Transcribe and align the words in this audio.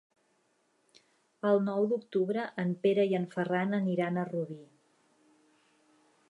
El 1.49 1.61
nou 1.67 1.85
d'octubre 1.91 2.45
en 2.63 2.71
Pere 2.87 3.05
i 3.13 3.13
en 3.19 3.29
Ferran 3.37 3.79
aniran 3.81 4.19
a 4.19 4.25
Rubí. 4.31 4.59